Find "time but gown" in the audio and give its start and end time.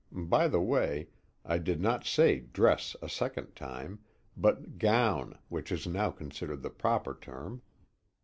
3.55-5.37